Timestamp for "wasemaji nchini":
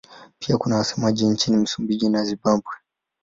0.75-1.57